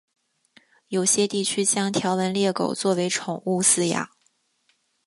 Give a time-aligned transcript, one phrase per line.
[0.87, 4.09] 有些地区将条纹鬣狗作为宠物饲养。